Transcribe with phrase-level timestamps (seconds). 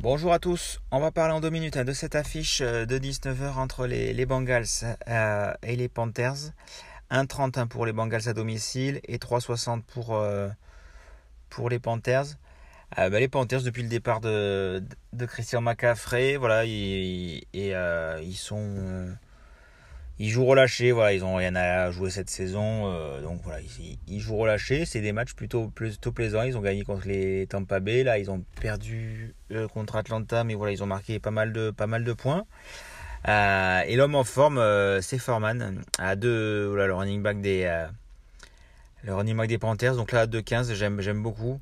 [0.00, 2.98] Bonjour à tous, on va parler en deux minutes hein, de cette affiche euh, de
[2.98, 4.66] 19h entre les, les Bengals
[5.06, 6.52] euh, et les Panthers.
[7.10, 10.48] 1,31 pour les Bengals à domicile et 3,60 pour, euh,
[11.50, 12.26] pour les Panthers.
[12.96, 19.16] Bah, les Panthers, depuis le départ de, de Christian McCaffrey, voilà, ils, ils sont
[20.20, 23.98] ils jouent relâchés, voilà, ils ont rien à jouer cette saison, euh, donc voilà, ils,
[24.08, 24.84] ils jouent relâchés.
[24.84, 26.42] C'est des matchs plutôt plutôt plaisants.
[26.42, 30.54] Ils ont gagné contre les Tampa Bay, là, ils ont perdu euh, contre Atlanta, mais
[30.54, 32.46] voilà, ils ont marqué pas mal de pas mal de points.
[33.28, 34.60] Euh, et l'homme en forme,
[35.02, 37.86] c'est Foreman à deux, voilà, le running back des
[39.04, 39.96] le running back des Panthers.
[39.96, 41.60] Donc là, à 2-15, j'aime beaucoup.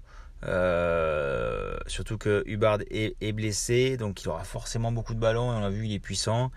[1.87, 5.53] surtout que Hubbard est, blessé, donc il aura forcément beaucoup de ballons.
[5.53, 6.51] Et on a vu, il est puissant.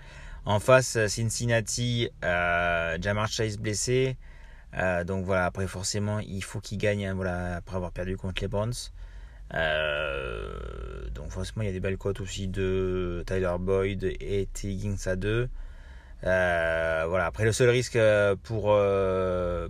[0.45, 4.17] En face, euh, Cincinnati, euh, Jamar Chase blessé.
[4.75, 8.41] Euh, donc voilà, après forcément, il faut qu'il gagne hein, voilà, après avoir perdu contre
[8.41, 8.73] les Browns.
[11.13, 14.69] donc forcément, il y a des belles cotes aussi de Tyler Boyd et T.
[14.69, 15.49] Higgins à 2.
[16.23, 17.25] Voilà.
[17.25, 17.97] Après, le seul risque
[18.43, 18.63] pour,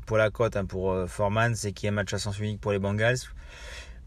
[0.05, 2.61] pour la cote, hein, pour Foreman, c'est qu'il y a un match à sens unique
[2.61, 3.17] pour les Bengals.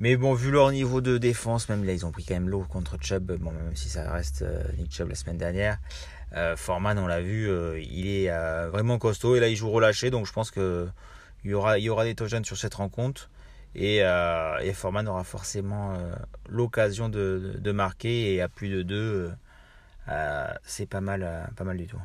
[0.01, 2.65] Mais bon, vu leur niveau de défense, même là, ils ont pris quand même l'eau
[2.69, 4.45] contre Chubb, même si ça reste
[4.79, 5.79] Nick Chubb la semaine dernière.
[6.35, 9.71] Euh, Forman, on l'a vu, euh, il est euh, vraiment costaud et là il joue
[9.71, 10.91] relâché, donc je pense qu'il
[11.45, 13.31] y aura, il y aura des touchdowns sur cette rencontre.
[13.75, 14.03] Et,
[14.75, 15.97] Forman aura forcément
[16.49, 19.33] l'occasion de, de, marquer et à plus de deux,
[20.65, 22.01] c'est pas mal, pas mal du tout.